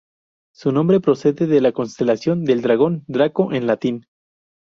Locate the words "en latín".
3.53-4.07